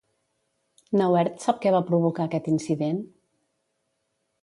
Nauert 1.01 1.45
sap 1.45 1.61
què 1.67 1.75
va 1.77 1.83
provocar 1.91 2.27
aquest 2.29 2.51
incident? 2.57 3.01